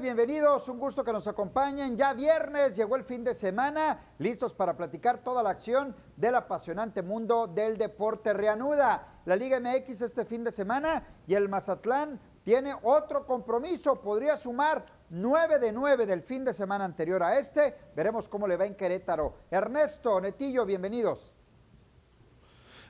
[0.00, 1.98] Bienvenidos, un gusto que nos acompañen.
[1.98, 7.02] Ya viernes llegó el fin de semana, listos para platicar toda la acción del apasionante
[7.02, 8.32] mundo del deporte.
[8.32, 14.36] Reanuda la Liga MX este fin de semana y el Mazatlán tiene otro compromiso, podría
[14.38, 17.74] sumar nueve de nueve del fin de semana anterior a este.
[17.94, 19.34] Veremos cómo le va en Querétaro.
[19.50, 21.34] Ernesto, Netillo, bienvenidos.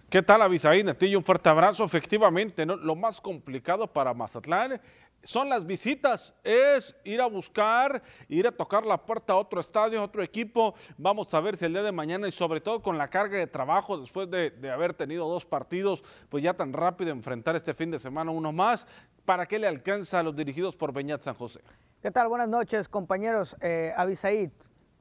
[0.08, 0.84] ¿Qué tal, Avisaí?
[0.84, 1.82] Netillo, un fuerte abrazo.
[1.82, 4.80] Efectivamente, lo más complicado para Mazatlán
[5.26, 10.00] son las visitas, es ir a buscar, ir a tocar la puerta a otro estadio,
[10.00, 10.74] a otro equipo.
[10.96, 13.46] Vamos a ver si el día de mañana y sobre todo con la carga de
[13.46, 17.98] trabajo después de, haber tenido dos partidos, pues ya tan rápido enfrentar este fin de
[17.98, 18.86] semana uno más,
[19.24, 21.60] ¿para qué le alcanza a los dirigidos por Beñat San José?
[22.00, 22.28] ¿Qué tal?
[22.28, 23.56] Buenas noches, compañeros.
[23.60, 24.50] Eh, Avisaí,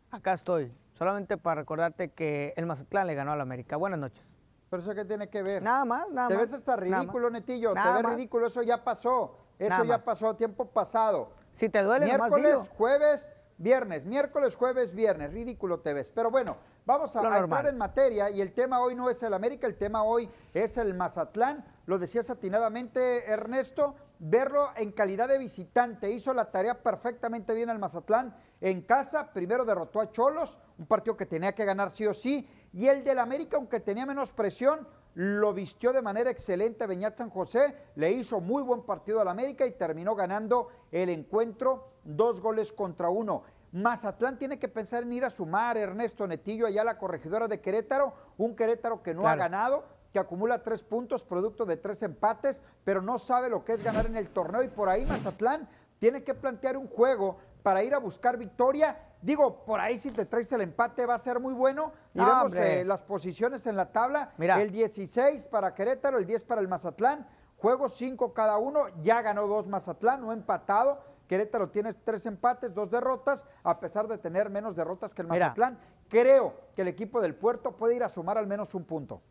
[0.10, 3.78] acá estoy, solamente para recordarte que el Mazatlán le ganó al América.
[3.78, 4.34] Buenas noches.
[4.72, 5.62] ¿Pero eso qué tiene que ver?
[5.62, 6.30] Nada más, nada más.
[6.30, 7.74] Te ves hasta ridículo, Netillo.
[7.74, 9.45] te ves ridículo, eso ya pasó.
[9.60, 11.32] Eso ya pasó, tiempo pasado.
[11.54, 14.06] Si te duele, Miércoles, jueves, viernes.
[14.06, 15.32] Miércoles, jueves, viernes.
[15.32, 16.12] Ridículo te ves.
[16.12, 19.34] Pero bueno, vamos a, a entrar en materia y el tema hoy no es el
[19.34, 21.66] América, el tema hoy es el Mazatlán.
[21.86, 26.12] Lo decías atinadamente, Ernesto, verlo en calidad de visitante.
[26.12, 29.32] Hizo la tarea perfectamente bien el Mazatlán en casa.
[29.32, 32.50] Primero derrotó a Cholos, un partido que tenía que ganar sí o sí.
[32.74, 37.30] Y el del América, aunque tenía menos presión, lo vistió de manera excelente Beñat San
[37.30, 42.74] José, le hizo muy buen partido al América y terminó ganando el encuentro dos goles
[42.74, 43.44] contra uno.
[43.72, 47.62] Mazatlán tiene que pensar en ir a sumar Ernesto Netillo allá a la corregidora de
[47.62, 52.62] Querétaro, un Querétaro que no ha ganado, que acumula tres puntos producto de tres empates,
[52.84, 55.68] pero no sabe lo que es ganar en el torneo y por ahí Mazatlán
[56.00, 58.96] tiene que plantear un juego para ir a buscar victoria.
[59.24, 61.94] Digo, por ahí si te traes el empate va a ser muy bueno.
[62.14, 64.34] Y vemos eh, las posiciones en la tabla.
[64.38, 64.62] Mira.
[64.62, 67.28] El 16 para Querétaro, el 10 para el Mazatlán.
[67.58, 68.86] Juegos 5 cada uno.
[69.02, 71.02] Ya ganó dos Mazatlán, no empatado.
[71.28, 75.80] Querétaro tiene tres empates, dos derrotas, a pesar de tener menos derrotas que el Mazatlán.
[76.08, 79.24] Creo que el equipo del Puerto puede ir a sumar al menos un punto.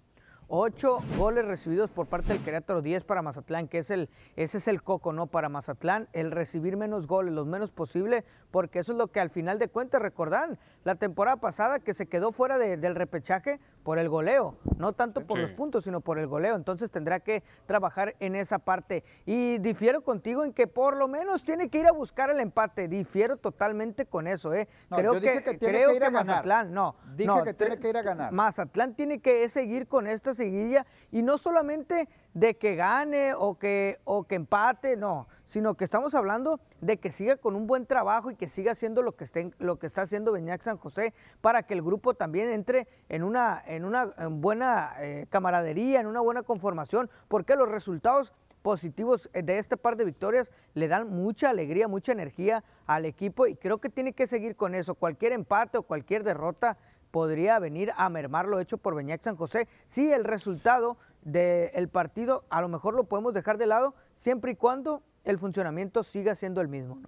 [0.49, 4.69] Ocho goles recibidos por parte del Querétaro, 10 para Mazatlán, que es el, ese es
[4.69, 5.27] el coco, ¿no?
[5.27, 9.31] Para Mazatlán, el recibir menos goles, lo menos posible, porque eso es lo que al
[9.31, 14.09] final de cuentas recordan la temporada pasada que se quedó fuera del repechaje por el
[14.09, 16.57] goleo, no tanto por los puntos, sino por el goleo.
[16.57, 19.03] Entonces tendrá que trabajar en esa parte.
[19.27, 22.89] Y difiero contigo en que por lo menos tiene que ir a buscar el empate.
[22.89, 24.69] Difiero totalmente con eso, ¿eh?
[24.91, 26.97] creo que, creo que, Mazatlán, no.
[27.17, 28.33] Dije que tiene que ir a ganar.
[28.33, 34.01] Mazatlán tiene que seguir con esta seguilla y no solamente de que gane o que,
[34.05, 38.31] o que empate, no, sino que estamos hablando de que siga con un buen trabajo
[38.31, 41.65] y que siga haciendo lo que, esté, lo que está haciendo Beñac San José para
[41.65, 46.43] que el grupo también entre en una, en una buena eh, camaradería, en una buena
[46.43, 48.33] conformación, porque los resultados
[48.63, 53.57] positivos de este par de victorias le dan mucha alegría, mucha energía al equipo y
[53.57, 54.95] creo que tiene que seguir con eso.
[54.95, 56.79] Cualquier empate o cualquier derrota
[57.11, 62.45] podría venir a mermar lo hecho por Beñac San José si el resultado del partido
[62.49, 66.61] a lo mejor lo podemos dejar de lado siempre y cuando el funcionamiento siga siendo
[66.61, 67.01] el mismo.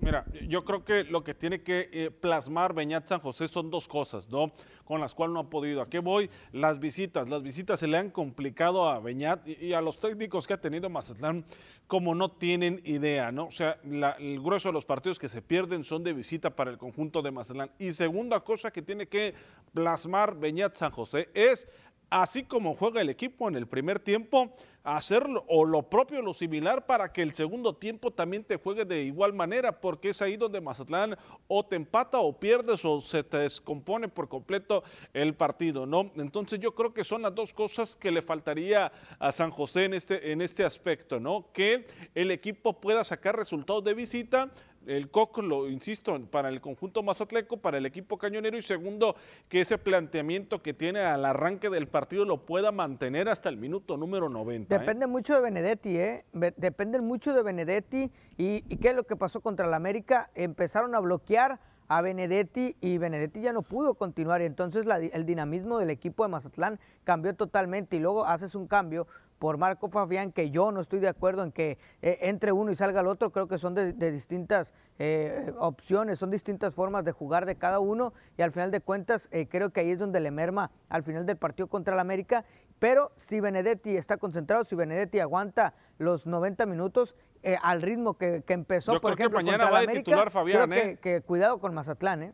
[0.00, 3.88] Mira, yo creo que lo que tiene que eh, plasmar Beñat San José son dos
[3.88, 4.52] cosas, ¿no?
[4.84, 5.82] Con las cuales no ha podido.
[5.82, 6.30] ¿A qué voy?
[6.52, 7.28] Las visitas.
[7.28, 10.88] Las visitas se le han complicado a Beñat y, a los técnicos que ha tenido
[10.88, 11.44] Mazatlán
[11.88, 13.46] como no tienen idea, ¿no?
[13.46, 16.78] O sea, el grueso de los partidos que se pierden son de visita para el
[16.78, 17.70] conjunto de Mazatlán.
[17.78, 19.34] Y segunda cosa que tiene que
[19.74, 21.68] plasmar Beñat San José es
[22.10, 24.54] así como juega el equipo en el primer tiempo,
[24.84, 29.02] hacer o lo propio, lo similar, para que el segundo tiempo también te juegue de
[29.02, 31.16] igual manera, porque es ahí donde Mazatlán
[31.46, 34.82] o te empata o pierdes o se te descompone por completo
[35.12, 36.10] el partido, ¿no?
[36.16, 39.94] Entonces yo creo que son las dos cosas que le faltaría a San José en
[39.94, 41.52] este, en este aspecto, ¿no?
[41.52, 44.50] Que el equipo pueda sacar resultados de visita,
[44.88, 49.16] el coco, lo insisto, para el conjunto mazatleco, para el equipo cañonero y segundo,
[49.48, 53.96] que ese planteamiento que tiene al arranque del partido lo pueda mantener hasta el minuto
[53.96, 54.74] número 90.
[54.74, 54.78] ¿eh?
[54.78, 56.24] Depende mucho de Benedetti, ¿eh?
[56.32, 60.30] Depende mucho de Benedetti y, y qué es lo que pasó contra el América.
[60.34, 65.78] Empezaron a bloquear a Benedetti y Benedetti ya no pudo continuar y entonces el dinamismo
[65.78, 69.06] del equipo de Mazatlán cambió totalmente y luego haces un cambio
[69.38, 72.74] por Marco Fabián, que yo no estoy de acuerdo en que eh, entre uno y
[72.76, 77.46] salga el otro, creo que son de, distintas eh, opciones, son distintas formas de jugar
[77.46, 80.30] de cada uno y al final de cuentas eh, creo que ahí es donde le
[80.30, 82.44] merma al final del partido contra el América,
[82.78, 87.14] pero si Benedetti está concentrado, si Benedetti aguanta los 90 minutos
[87.62, 90.70] al ritmo que, empezó, por ejemplo, mañana va a titular Fabián,
[91.00, 92.32] que, cuidado con Mazatlán, ¿eh?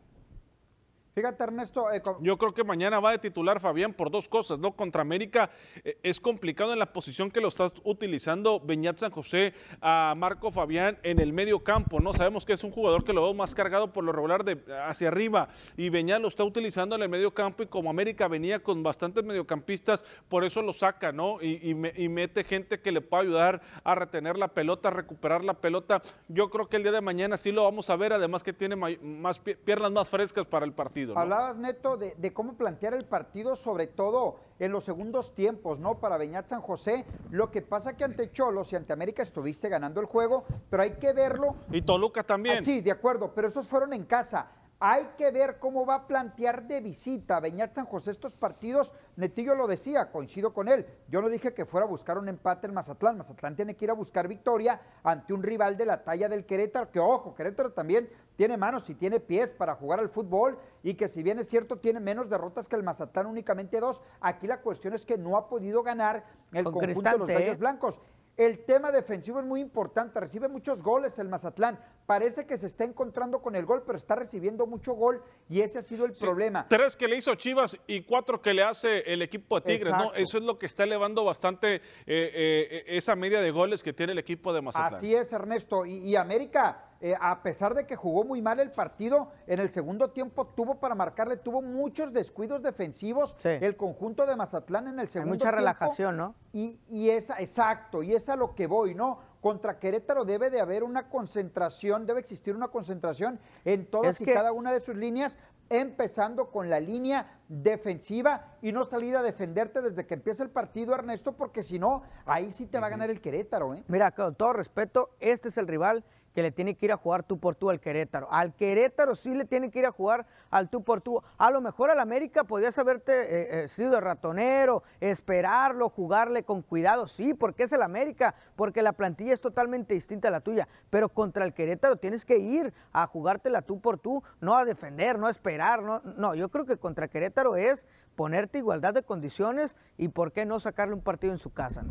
[1.15, 1.89] Fíjate, Ernesto.
[1.93, 4.73] Eh, Yo creo que mañana va de titular Fabián por dos cosas, ¿no?
[4.73, 5.49] Contra América
[5.85, 10.51] eh, es complicado en la posición que lo está utilizando Beñat San José a Marco
[10.51, 12.13] Fabián en el medio campo, ¿no?
[12.13, 15.07] Sabemos que es un jugador que lo veo más cargado por lo regular de hacia
[15.07, 15.47] arriba
[15.77, 19.23] y Beñat lo está utilizando en el medio campo y como América venía con bastantes
[19.23, 21.41] mediocampistas, por eso lo saca, ¿no?
[21.41, 25.53] Y, y mete gente que le pueda ayudar a retener la pelota, a recuperar la
[25.53, 26.01] pelota.
[26.27, 28.75] Yo creo que el día de mañana sí lo vamos a ver, además que tiene
[28.75, 31.04] más piernas más frescas para el partido.
[31.15, 35.99] Hablabas, Neto, de, cómo plantear el partido, sobre todo en los segundos tiempos, ¿no?
[35.99, 37.05] Para Beñat San José.
[37.31, 40.91] Lo que pasa que ante Cholos y ante América estuviste ganando el juego, pero hay
[40.91, 41.55] que verlo.
[41.71, 42.59] Y Toluca también.
[42.59, 44.49] Ah, sí, de acuerdo, pero esos fueron en casa.
[44.79, 48.93] Hay que ver cómo va a plantear de visita Beñat San José estos partidos.
[49.15, 50.85] Netillo lo decía, coincido con él.
[51.07, 53.17] Yo no dije que fuera a buscar un empate en Mazatlán.
[53.17, 56.91] Mazatlán tiene que ir a buscar victoria ante un rival de la talla del Querétaro,
[56.91, 61.07] que ojo, Querétaro también tiene manos y tiene pies para jugar al fútbol y que
[61.07, 64.01] si bien es cierto tiene menos derrotas que el Mazatlán, únicamente dos.
[64.19, 67.59] Aquí la cuestión es que no ha podido ganar el conjunto de los Gallos ¿eh?
[67.59, 68.01] Blancos.
[68.37, 71.79] El tema defensivo es muy importante, recibe muchos goles el Mazatlán.
[72.05, 75.79] Parece que se está encontrando con el gol, pero está recibiendo mucho gol y ese
[75.79, 76.67] ha sido el problema.
[76.67, 80.13] Tres que le hizo Chivas y cuatro que le hace el equipo de Tigres, ¿no?
[80.13, 84.11] Eso es lo que está elevando bastante eh, eh, esa media de goles que tiene
[84.11, 84.95] el equipo de Mazatlán.
[84.95, 85.85] Así es, Ernesto.
[85.85, 90.11] y América eh, a pesar de que jugó muy mal el partido, en el segundo
[90.11, 95.33] tiempo tuvo para marcarle, tuvo muchos descuidos defensivos el conjunto de Mazatlán en el segundo
[95.33, 96.35] Hay mucha relajación, ¿no?
[96.53, 99.19] Y, y esa, exacto, y es a lo que voy, ¿no?
[99.41, 104.51] Contra Querétaro debe de haber una concentración, debe existir una concentración en todas y cada
[104.51, 105.37] una de sus líneas,
[105.69, 110.93] empezando con la línea defensiva y no salir a defenderte desde que empieza el partido,
[110.93, 113.73] Ernesto, porque si no, ahí sí te va a ganar el Querétaro.
[113.73, 113.83] ¿eh?
[113.87, 116.03] Mira, con todo respeto, este es el rival
[116.35, 118.27] que le tiene que ir a jugar tú por tú al Querétaro.
[118.29, 121.23] Al Querétaro sí le tiene que ir a jugar al tú por tú.
[121.37, 127.07] A lo mejor al América podías haberte eh, eh, ratonero, esperarlo, jugarle con cuidado.
[127.07, 130.67] Sí, porque es el América, porque la plantilla es totalmente distinta a la tuya.
[130.89, 135.17] Pero contra el Querétaro tienes que ir a jugártela tú por tú, no a defender,
[135.17, 135.81] no a esperar.
[135.81, 137.85] No, no yo creo que contra Querétaro es
[138.17, 141.85] ponerte igualdad de condiciones y por qué no sacarle un partido en su casa.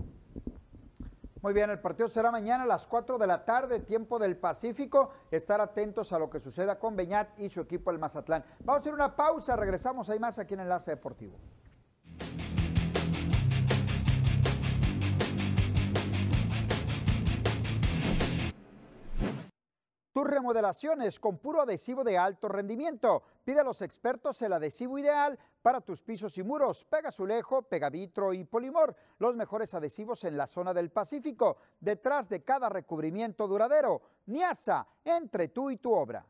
[1.44, 5.10] Muy bien, el partido será mañana a las 4 de la tarde, tiempo del Pacífico.
[5.30, 8.42] Estar atentos a lo que suceda con Beñat y su equipo el Mazatlán.
[8.60, 11.36] Vamos a hacer una pausa, regresamos, hay más aquí en Enlace Deportivo.
[20.14, 23.22] Tus remodelaciones con puro adhesivo de alto rendimiento.
[23.44, 26.84] Pide a los expertos el adhesivo ideal para tus pisos y muros.
[26.84, 32.68] Pegazulejo, Pegavitro y Polimor, los mejores adhesivos en la zona del Pacífico, detrás de cada
[32.68, 34.02] recubrimiento duradero.
[34.26, 36.22] Niasa, entre tú y tu obra.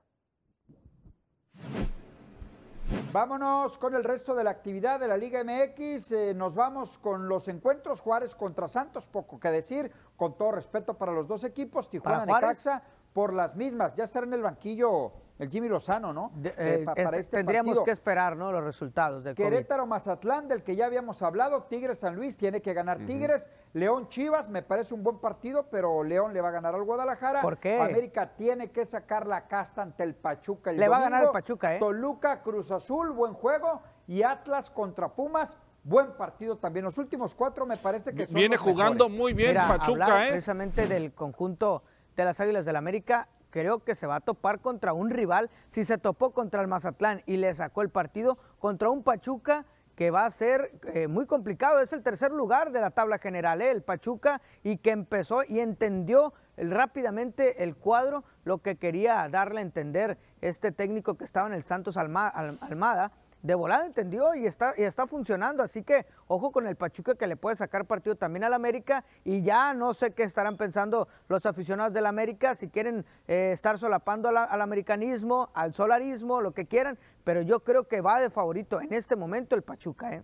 [3.13, 6.13] Vámonos con el resto de la actividad de la Liga MX.
[6.13, 10.95] Eh, nos vamos con los encuentros Juárez contra Santos, poco que decir, con todo respeto
[10.95, 12.85] para los dos equipos, Tijuana Necaxa
[13.15, 13.95] por las mismas.
[13.95, 16.33] Ya estará en el banquillo el Jimmy Lozano, ¿no?
[16.45, 18.53] Eh, eh, para este tendríamos que esperar, ¿no?
[18.53, 22.73] Los resultados del Querétaro Mazatlán, del que ya habíamos hablado, Tigres San Luis tiene que
[22.73, 26.75] ganar Tigres, León Chivas, me parece un buen partido, pero León le va a ganar
[26.75, 27.41] al Guadalajara.
[27.41, 27.81] ¿Por qué?
[27.81, 31.75] América tiene que sacar la casta ante el Pachuca Le va a ganar el Pachuca,
[31.75, 31.79] ¿eh?
[31.79, 35.57] Toluca, Cruz Azul, buen juego y Atlas contra Pumas.
[35.83, 36.85] Buen partido también.
[36.85, 40.31] Los últimos cuatro me parece que son Viene jugando muy bien Pachuca, ¿eh?
[40.31, 41.83] Precisamente del conjunto
[42.17, 45.49] de las Águilas del América creo que se va a topar contra un rival.
[45.69, 50.11] Si se topó contra el Mazatlán y le sacó el partido contra un Pachuca que
[50.11, 51.81] va a ser eh, muy complicado.
[51.81, 53.71] Es el tercer lugar de la tabla general, ¿eh?
[53.71, 59.63] el Pachuca, y que empezó y entendió rápidamente el cuadro, lo que quería darle a
[59.63, 63.13] entender este técnico que estaba en el Santos Almada
[63.45, 65.63] de volada entendió y está, y está funcionando.
[65.63, 69.05] Así que ojo con el Pachuca que le puede sacar partido también al América.
[69.23, 73.79] Y ya no sé qué estarán pensando los aficionados del América, si quieren eh, estar
[73.79, 76.99] solapando al, americanismo, al solarismo, lo que quieran.
[77.23, 80.15] Pero yo creo que va de favorito en este momento el Pachuca.
[80.15, 80.23] ¿eh?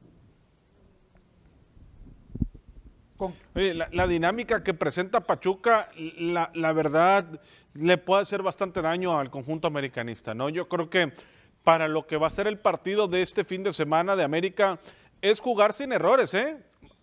[3.93, 7.27] la, dinámica que presenta Pachuca, la, la verdad,
[7.75, 10.49] le puede hacer bastante daño al conjunto americanista, ¿no?
[10.49, 11.13] Yo creo que
[11.65, 14.79] para lo que va a ser el partido de este fin de semana de América
[15.21, 16.59] es jugar sin errores, ¿eh?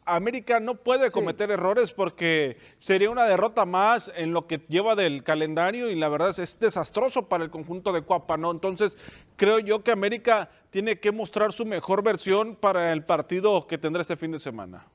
[0.06, 5.22] América no puede cometer errores porque sería una derrota más en lo que lleva del
[5.22, 8.52] calendario y la verdad es, es, desastroso para el conjunto de Cuapa, ¿no?
[8.52, 8.98] Entonces,
[9.36, 14.02] creo yo que América tiene que mostrar su mejor versión para el partido que tendrá
[14.02, 14.88] este fin de semana.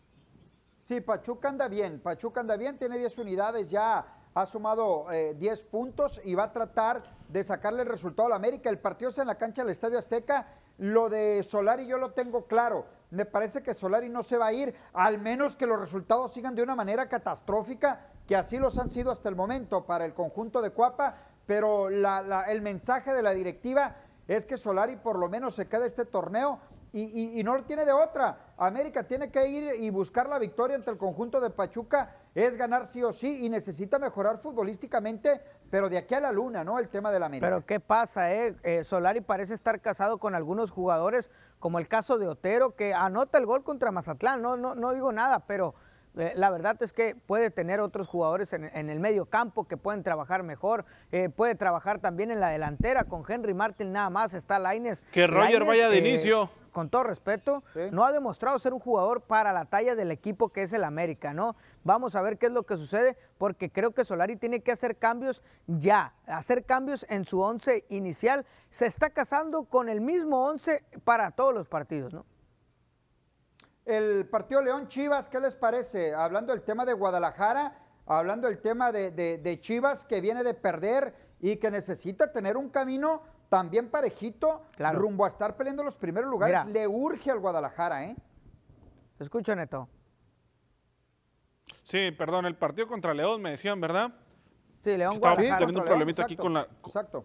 [0.82, 4.04] Sí, Pachuca anda bien, Pachuca anda bien, tiene 10 unidades ya
[4.34, 8.36] ha sumado 10 eh, puntos y va a tratar de sacarle el resultado a la
[8.36, 8.70] América.
[8.70, 10.46] El partido es en la cancha del Estadio Azteca.
[10.78, 12.86] Lo de Solari yo lo tengo claro.
[13.10, 16.54] Me parece que Solari no se va a ir, al menos que los resultados sigan
[16.54, 20.62] de una manera catastrófica, que así los han sido hasta el momento para el conjunto
[20.62, 23.96] de Cuapa, pero el mensaje de la directiva
[24.28, 26.58] es que Solari por lo menos se quede este torneo
[26.92, 28.52] y, y, no tiene de otra.
[28.58, 32.86] América tiene que ir y buscar la victoria ante el conjunto de Pachuca, es ganar
[32.86, 36.78] sí o sí y necesita mejorar futbolísticamente, pero de aquí a la luna, ¿no?
[36.78, 37.46] El tema de la América.
[37.46, 38.54] Pero ¿qué pasa, eh?
[38.62, 43.38] eh Solari parece estar casado con algunos jugadores, como el caso de Otero, que anota
[43.38, 45.74] el gol contra Mazatlán, no, no, no digo nada, pero
[46.16, 50.02] eh, la verdad es que puede tener otros jugadores en, el medio campo que pueden
[50.02, 54.58] trabajar mejor, eh, puede trabajar también en la delantera con Henry Martin nada más, está
[54.58, 54.98] Laines.
[55.12, 59.52] Que Roger vaya de inicio con todo respeto, no ha demostrado ser un jugador para
[59.52, 61.54] la talla del equipo que es el América, ¿no?
[61.84, 64.96] Vamos a ver qué es lo que sucede, porque creo que Solari tiene que hacer
[64.96, 68.46] cambios ya, hacer cambios en su once inicial.
[68.70, 72.24] Se está casando con el mismo once para todos los partidos, ¿no?
[73.84, 76.14] El partido León Chivas, ¿qué les parece?
[76.14, 81.14] Hablando del tema de Guadalajara, hablando del tema de, de Chivas que viene de perder
[81.40, 84.62] y que necesita tener un camino también parejito,
[84.94, 88.16] rumbo a estar peleando los primeros lugares, le urge al Guadalajara, ¿eh?
[89.18, 89.88] Te escucho, Neto.
[91.82, 94.14] Sí, perdón, el partido contra León me decían, ¿verdad?
[94.82, 96.66] Sí, León Estaba teniendo un problemita aquí con la.
[96.84, 97.24] Exacto.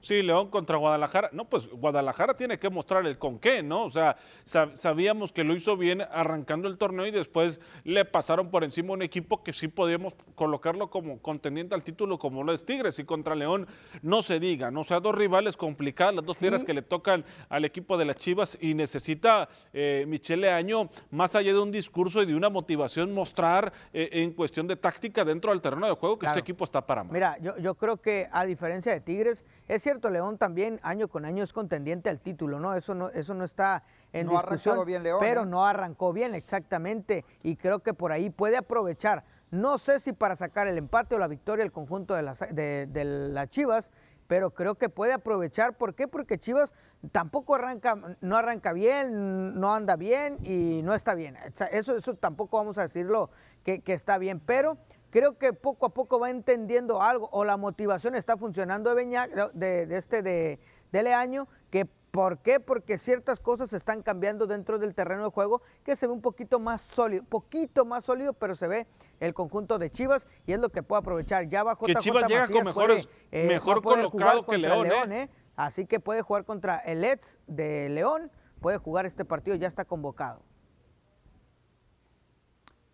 [0.00, 1.28] Sí, León contra Guadalajara.
[1.32, 3.84] No, pues Guadalajara tiene que mostrar el con qué, ¿no?
[3.84, 8.64] O sea, sabíamos que lo hizo bien arrancando el torneo y después le pasaron por
[8.64, 12.98] encima un equipo que sí podíamos colocarlo como contendiente al título, como lo es Tigres.
[12.98, 13.66] Y contra León
[14.00, 14.80] no se diga, ¿no?
[14.80, 18.16] O sea, dos rivales complicadas, las dos tierras que le tocan al equipo de las
[18.16, 23.12] Chivas y necesita eh, Michele Año, más allá de un discurso y de una motivación,
[23.12, 26.80] mostrar eh, en cuestión de táctica dentro del terreno de juego que este equipo está
[26.80, 31.08] para Mira, yo, yo creo que a diferencia de Tigres, es cierto, León también año
[31.08, 32.74] con año es contendiente al título, ¿no?
[32.74, 33.82] Eso no, eso no está
[34.12, 34.84] en no discusión.
[34.84, 35.46] bien León, pero ¿eh?
[35.46, 37.24] no arrancó bien, exactamente.
[37.42, 39.24] Y creo que por ahí puede aprovechar.
[39.50, 42.86] No sé si para sacar el empate o la victoria el conjunto de las, de,
[42.86, 43.90] de las Chivas,
[44.26, 45.76] pero creo que puede aprovechar.
[45.76, 46.08] ¿Por qué?
[46.08, 46.72] Porque Chivas
[47.12, 51.36] tampoco arranca, no arranca bien, no anda bien y no está bien.
[51.70, 53.30] Eso, eso tampoco vamos a decirlo
[53.62, 54.78] que, que está bien, pero
[55.14, 59.52] creo que poco a poco va entendiendo algo o la motivación está funcionando de, Beñac,
[59.52, 60.58] de, este de,
[60.90, 62.60] de Leaño, que ¿Por qué?
[62.60, 66.60] Porque ciertas cosas están cambiando dentro del terreno de juego que se ve un poquito
[66.60, 68.86] más sólido, poquito más sólido, pero se ve
[69.18, 71.48] el conjunto de Chivas y es lo que puede aprovechar.
[71.48, 75.10] Ya bajo que Chivas llega con mejores, eh, mejor colocado que León.
[75.10, 75.22] ¿eh?
[75.22, 75.30] ¿eh?
[75.56, 78.30] Así que puede jugar contra el Eds de León,
[78.60, 80.40] puede jugar este partido, ya está convocado.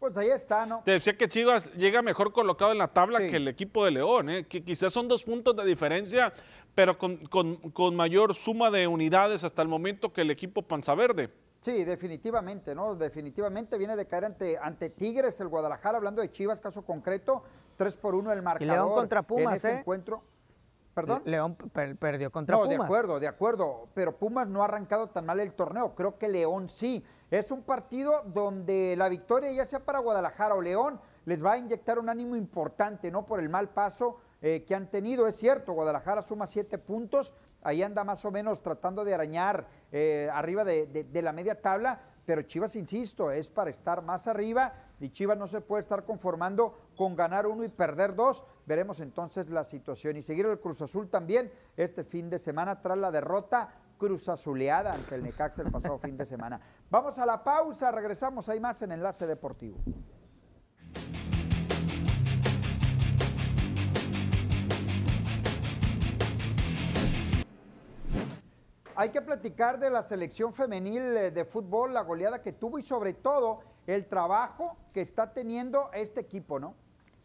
[0.01, 0.81] Pues ahí está, ¿no?
[0.83, 4.31] Te decía que Chivas llega mejor colocado en la tabla que el equipo de León,
[4.31, 4.47] ¿eh?
[4.47, 6.33] que quizás son dos puntos de diferencia,
[6.75, 11.31] pero con, mayor suma de unidades hasta el momento que el equipo Panza Verde.
[11.61, 12.95] Sí, definitivamente, ¿no?
[12.95, 17.45] Definitivamente viene de caer ante, ante Tigres el Guadalajara, hablando de Chivas, caso concreto,
[17.77, 18.67] 3 por 1 el marcador.
[18.67, 19.79] Y León contra Pumas, en ese ¿eh?
[19.81, 20.23] encuentro.
[20.95, 21.21] ¿Perdón?
[21.27, 22.71] León perdió contra Pumas.
[22.71, 26.17] No, de acuerdo, de acuerdo, pero Pumas no ha arrancado tan mal el torneo, creo
[26.17, 27.05] que León sí.
[27.31, 31.59] Es un partido donde la victoria, ya sea para Guadalajara o León, les va a
[31.59, 33.25] inyectar un ánimo importante, ¿no?
[33.25, 35.29] Por el mal paso eh, que han tenido.
[35.29, 37.33] Es cierto, Guadalajara suma siete puntos,
[37.63, 42.43] ahí anda más o menos tratando de arañar eh, arriba de, la media tabla, pero
[42.43, 47.15] Chivas, insisto, es para estar más arriba y Chivas no se puede estar conformando con
[47.15, 48.43] ganar uno y perder dos.
[48.67, 52.99] Veremos entonces la situación y seguir el Cruz Azul también este fin de semana tras
[52.99, 56.59] la derrota Cruz Azuleada ante el Necaxa el pasado fin de semana.
[56.89, 59.77] Vamos a la pausa, regresamos, hay más en Enlace Deportivo.
[68.97, 72.83] Hay que platicar de la selección femenil eh, de fútbol, la goleada que tuvo y
[72.83, 76.75] sobre todo el trabajo que está teniendo este equipo, ¿no?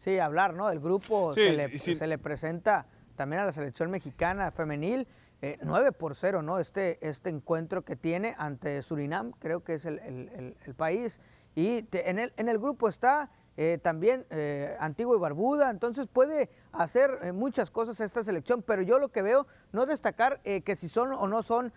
[0.00, 0.70] Sí, hablar, ¿no?
[0.70, 5.08] El grupo se, le, se le presenta también a la selección mexicana femenil
[5.42, 6.58] 9 eh, por 0, ¿no?
[6.58, 11.20] Este, este encuentro que tiene ante Surinam, creo que es el, país.
[11.54, 16.50] Y en, el, en el grupo está eh, también eh, Antigua y Barbuda, entonces puede
[16.72, 21.12] hacer muchas cosas esta selección, pero yo lo que veo, no destacar que si son
[21.12, 21.72] o no son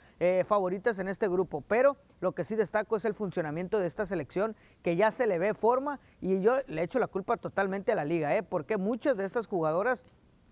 [0.45, 4.57] favoritas en este grupo, pero lo que sí destaco es el funcionamiento de esta selección,
[4.83, 8.03] que ya se le ve forma, y yo le echo la culpa totalmente a la
[8.03, 10.03] liga, porque muchas de estas jugadoras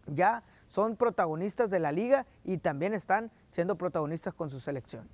[0.07, 5.07] ya son protagonistas de la liga y también están siendo protagonistas con su selección.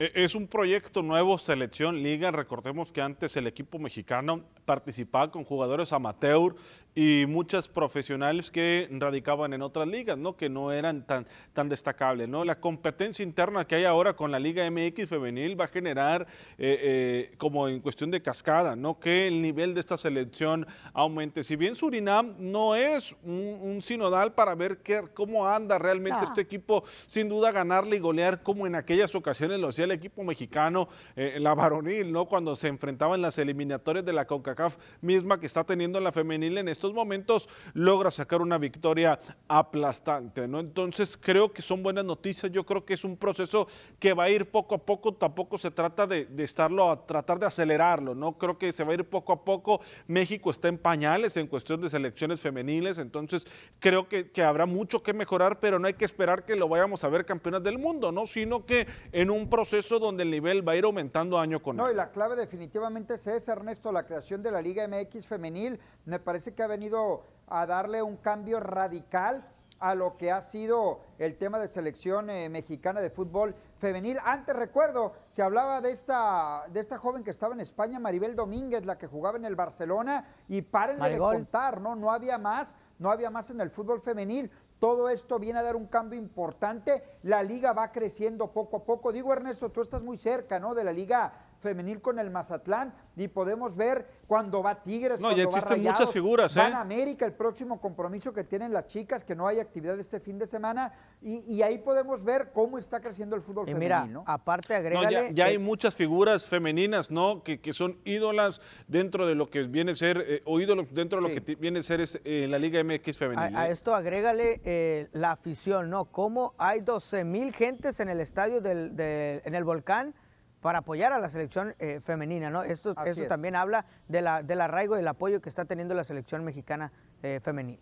[0.00, 2.30] E, es un proyecto nuevo, selección, liga.
[2.30, 6.56] Recordemos que antes el equipo mexicano participaba con jugadores amateur
[6.94, 10.36] y muchas profesionales que radicaban en otras ligas, ¿no?
[10.36, 12.44] Que no eran tan, tan destacables, ¿no?
[12.44, 16.26] La competencia interna que hay ahora con la Liga MX femenil va a generar,
[16.58, 18.98] eh, eh, como en cuestión de cascada, ¿no?
[18.98, 21.44] Que el nivel de esta selección aumente.
[21.44, 26.84] Si bien Surinam no es un, sinodal para ver qué, cómo anda realmente este equipo,
[27.06, 31.38] sin duda ganarle y golear como en aquellas ocasiones lo hacía el equipo mexicano, eh,
[31.40, 32.26] la varonil, ¿no?
[32.26, 36.58] Cuando se enfrentaba en las eliminatorias de la CONCACAF misma que está teniendo la femenil
[36.58, 40.60] en estos momentos, logra sacar una victoria aplastante, ¿no?
[40.60, 43.66] Entonces creo que son buenas noticias, yo creo que es un proceso
[43.98, 47.46] que va a ir poco a poco, tampoco se trata de, estarlo, a tratar de
[47.46, 48.38] acelerarlo, ¿no?
[48.38, 51.80] Creo que se va a ir poco a poco, México está en pañales en cuestión
[51.80, 53.46] de selecciones femeniles, entonces
[53.78, 57.02] creo que, que habrá mucho que mejorar, pero no hay que esperar que lo vayamos
[57.04, 58.26] a ver campeonas del mundo, ¿no?
[58.26, 61.86] Sino que en un proceso donde el nivel va a ir aumentando año con año.
[61.86, 65.80] No, y la clave definitivamente es esa, Ernesto, la creación de la Liga MX femenil,
[66.04, 69.44] me parece que ha venido a darle un cambio radical
[69.80, 74.18] a lo que ha sido el tema de selección eh, mexicana de fútbol femenil.
[74.22, 78.84] Antes recuerdo, se hablaba de esta, de esta joven que estaba en España, Maribel Domínguez,
[78.84, 81.96] la que jugaba en el Barcelona, y párenle de contar, ¿no?
[81.96, 84.50] No había más, no había más en el fútbol femenil.
[84.80, 87.04] Todo esto viene a dar un cambio importante.
[87.22, 89.12] La liga va creciendo poco a poco.
[89.12, 90.74] Digo, Ernesto, tú estás muy cerca, ¿no?
[90.74, 95.42] De la liga femenil con el Mazatlán y podemos ver cuando va Tigres, no, ya
[95.42, 96.60] existen muchas figuras, ¿eh?
[96.60, 100.46] América, el próximo compromiso que tienen las chicas, que no hay actividad este fin de
[100.46, 105.34] semana, y, ahí podemos ver cómo está creciendo el fútbol y femenil, mira, aparte agrégale...
[105.34, 107.42] ya, hay muchas figuras femeninas, ¿no?
[107.42, 111.28] Que, son ídolas dentro de lo que viene a ser, eh, o ídolos dentro de
[111.28, 113.56] lo que viene a ser es, eh, la Liga MX femenil.
[113.56, 116.06] A, esto agrégale la afición, ¿no?
[116.06, 120.14] Cómo hay 12 mil gentes en el estadio del, en el Volcán,
[120.60, 122.62] para apoyar a la selección eh, femenina, ¿no?
[122.62, 126.04] Esto, esto también habla de la, del arraigo y el apoyo que está teniendo la
[126.04, 127.80] selección mexicana eh, femenil.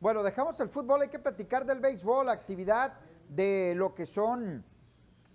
[0.00, 2.94] Bueno, dejamos el fútbol, hay que platicar del béisbol, actividad
[3.28, 4.64] de lo que son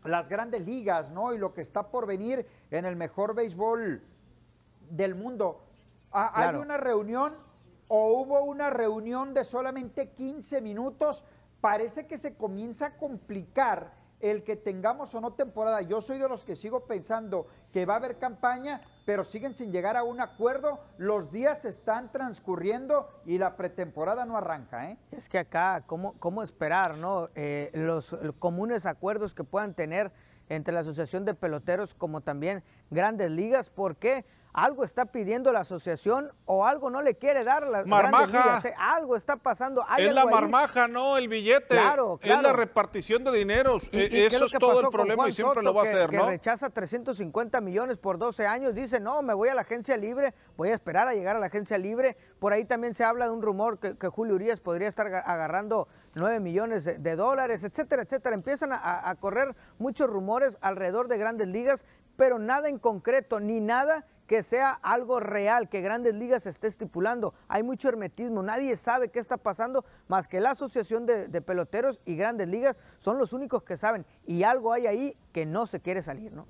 [0.03, 1.33] las grandes ligas, ¿no?
[1.33, 4.03] Y lo que está por venir en el mejor béisbol
[4.89, 5.65] del mundo.
[6.11, 7.33] Ah, ¿Hay una reunión
[7.87, 11.25] o hubo una reunión de solamente 15 minutos?
[11.61, 15.81] Parece que se comienza a complicar el que tengamos o no temporada.
[15.81, 19.71] Yo soy de los que sigo pensando que va a haber campaña, pero siguen sin
[19.71, 20.79] llegar a un acuerdo.
[20.97, 24.89] Los días están transcurriendo y la pretemporada no arranca.
[24.89, 24.97] ¿eh?
[25.11, 27.29] Es que acá, ¿cómo, cómo esperar no?
[27.35, 30.11] Eh, los comunes acuerdos que puedan tener
[30.49, 33.69] entre la Asociación de Peloteros como también grandes ligas?
[33.69, 34.25] ¿Por qué?
[34.53, 38.61] Algo está pidiendo la asociación o algo no le quiere dar la marmaja.
[38.77, 39.85] Algo está pasando.
[39.97, 41.75] es la marmaja, no el billete.
[41.75, 43.83] Claro, Es la repartición de dineros.
[43.91, 46.25] E, eso es, todo el problema y siempre lo va a hacer, ¿no?
[46.25, 48.75] Que rechaza 350 millones por 12 años.
[48.75, 51.47] Dice, no, me voy a la agencia libre, voy a esperar a llegar a la
[51.47, 52.17] agencia libre.
[52.39, 56.41] Por ahí también se habla de un rumor que, Julio Urias podría estar agarrando 9
[56.41, 58.35] millones de, dólares, etcétera, etcétera.
[58.35, 61.85] Empiezan a correr muchos rumores alrededor de grandes ligas,
[62.17, 67.33] pero nada en concreto, ni nada que sea algo real, que Grandes Ligas esté estipulando.
[67.49, 72.15] Hay mucho hermetismo, nadie sabe qué está pasando más que la Asociación de, Peloteros y
[72.15, 74.05] Grandes Ligas son los únicos que saben.
[74.25, 76.47] Y algo hay ahí que no se quiere salir, ¿no?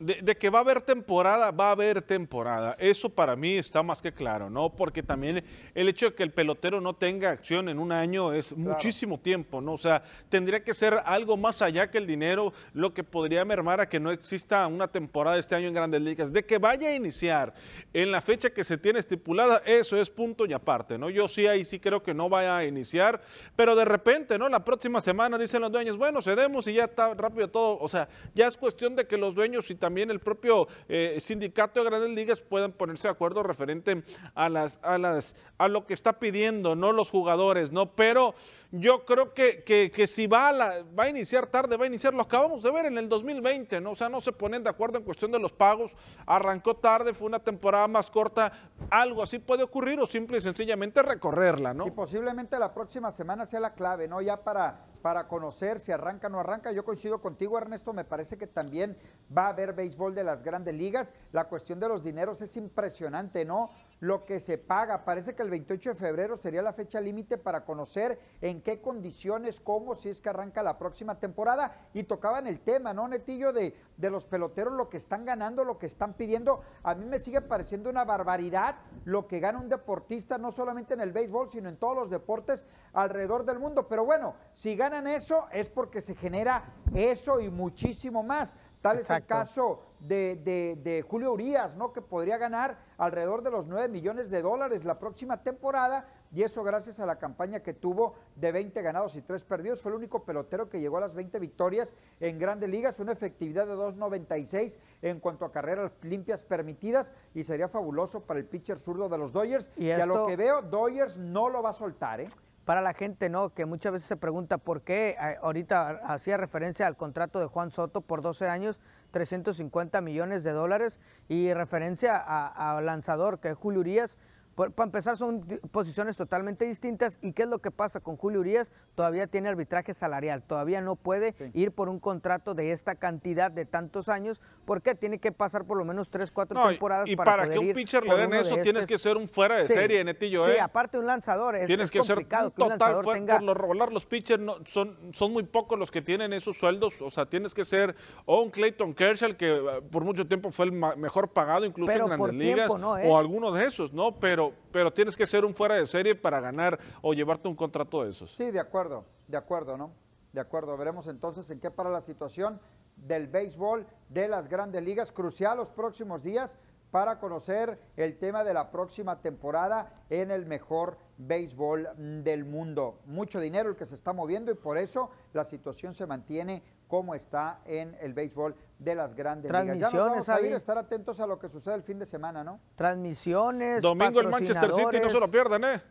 [0.00, 2.74] De, que va a haber temporada, va a haber temporada.
[2.78, 4.70] Eso para mí está más que claro, ¿no?
[4.70, 8.56] Porque también el hecho de que el pelotero no tenga acción en un año es
[8.56, 9.74] muchísimo tiempo, ¿no?
[9.74, 13.82] O sea, tendría que ser algo más allá que el dinero, lo que podría mermar
[13.82, 16.32] a que no exista una temporada este año en Grandes Ligas.
[16.32, 17.52] De que vaya a iniciar
[17.92, 21.10] en la fecha que se tiene estipulada, eso es punto y aparte, ¿no?
[21.10, 23.20] Yo sí ahí sí creo que no vaya a iniciar,
[23.54, 24.48] pero de repente, ¿no?
[24.48, 27.78] La próxima semana dicen los dueños, bueno, cedemos y ya está rápido todo.
[27.78, 31.16] O sea, ya es cuestión de que los dueños y también también el propio eh,
[31.18, 34.04] sindicato de grandes ligas puedan ponerse de acuerdo referente
[34.36, 37.90] a las, a las, a lo que está pidiendo, no los jugadores, ¿no?
[37.96, 38.36] Pero
[38.70, 42.14] yo creo que, que, si va a, la, va a iniciar tarde, va a iniciar,
[42.14, 43.90] lo acabamos de ver en el 2020, ¿no?
[43.90, 47.26] O sea, no se ponen de acuerdo en cuestión de los pagos, arrancó tarde, fue
[47.26, 48.52] una temporada más corta,
[48.90, 51.84] algo así puede ocurrir o simple y sencillamente recorrerla, ¿no?
[51.84, 54.22] Y posiblemente la próxima semana sea la clave, ¿no?
[54.22, 56.72] Ya para, para conocer si arranca o no arranca.
[56.72, 58.96] Yo coincido contigo, Ernesto, me parece que también
[59.36, 61.12] va a haber béisbol de las grandes ligas.
[61.32, 63.70] La cuestión de los dineros es impresionante, ¿no?
[64.00, 65.04] Lo que se paga.
[65.04, 69.60] Parece que el 28 de febrero sería la fecha límite para conocer en qué condiciones,
[69.60, 71.88] cómo, si es que arranca la próxima temporada.
[71.94, 73.52] Y tocaban el tema, ¿no, Netillo?
[73.52, 76.62] De, de los peloteros, lo que están ganando, lo que están pidiendo.
[76.82, 81.00] A mí me sigue pareciendo una barbaridad lo que gana un deportista, no solamente en
[81.00, 83.86] el béisbol, sino en todos los deportes alrededor del mundo.
[83.88, 88.54] Pero bueno, si ganan eso es porque se genera eso y muchísimo más.
[88.80, 91.92] Tal es el caso de, Julio Urias, ¿no?
[91.92, 96.08] Que podría ganar alrededor de los 9 millones de dólares la próxima temporada.
[96.32, 99.82] Y eso gracias a la campaña que tuvo de 20 ganados y 3 perdidos.
[99.82, 103.00] Fue el único pelotero que llegó a las 20 victorias en grandes ligas.
[103.00, 107.12] Una efectividad de 2.96 en cuanto a carreras limpias permitidas.
[107.34, 109.70] Y sería fabuloso para el pitcher zurdo de los Dodgers.
[109.76, 112.28] Y, a lo que veo, Dodgers no lo va a soltar, ¿eh?
[112.64, 113.50] Para la gente, ¿no?
[113.50, 117.70] Que muchas veces se pregunta por qué, eh, ahorita hacía referencia al contrato de Juan
[117.70, 118.78] Soto por 12 años,
[119.10, 124.18] 350 millones de dólares, y referencia al lanzador que es Julio Urias,
[124.54, 127.18] para empezar, son posiciones totalmente distintas.
[127.22, 128.70] ¿Y qué es lo que pasa con Julio Urias?
[128.94, 133.64] Todavía tiene arbitraje salarial, todavía no puede ir por un contrato de esta cantidad de
[133.64, 137.58] tantos años, porque tiene que pasar por lo menos tres, cuatro temporadas y, para, que
[137.58, 140.46] un pitcher le den eso, tienes que ser un fuera de serie, Netillo.
[140.46, 140.54] ¿eh?
[140.54, 144.06] Sí, aparte un lanzador, es, tienes que ser un total fuera, Por lo regular, los
[144.06, 147.64] pitchers no, son, son muy pocos los que tienen esos sueldos, o sea, tienes que
[147.64, 147.94] ser
[148.26, 152.06] o un Clayton Kershaw, que eh, por mucho tiempo fue el mejor pagado, incluso en
[152.06, 153.08] grandes ligas, ¿eh?
[153.08, 154.18] o alguno de esos, ¿no?
[154.18, 154.39] Pero
[154.72, 158.10] pero, tienes que ser un fuera de serie para ganar o llevarte un contrato de
[158.10, 158.34] esos.
[158.36, 159.92] Sí, de acuerdo, de acuerdo, ¿no?
[160.32, 162.60] De acuerdo, veremos entonces en qué para la situación
[162.96, 165.12] del béisbol de las grandes ligas.
[165.12, 166.56] Crucial los próximos días
[166.90, 171.88] para conocer el tema de la próxima temporada en el mejor béisbol
[172.22, 173.00] del mundo.
[173.06, 177.14] Mucho dinero el que se está moviendo y por eso la situación se mantiene como
[177.14, 179.92] está en el béisbol de las grandes ligas.
[179.92, 182.60] Ya vamos a ir, estar atentos a lo que sucede el fin de semana, ¿no?
[182.74, 185.82] Transmisiones, Domingo el Manchester City, no se lo pierdan, ¿eh?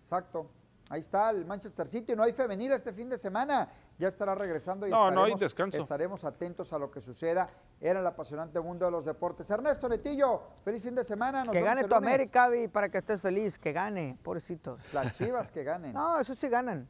[0.00, 0.50] Exacto.
[0.90, 4.86] Ahí está el Manchester City, no hay femenil este fin de semana, ya estará regresando
[4.86, 5.82] y no, estaremos, no hay descanso.
[5.82, 9.50] estaremos atentos a lo que suceda en el apasionante mundo de los deportes.
[9.50, 11.44] Ernesto Netillo, feliz fin de semana.
[11.52, 14.80] que gane tu América, para que estés feliz, que gane, pobrecitos.
[14.94, 15.92] Las chivas que ganen.
[15.92, 16.88] no, eso sí ganan.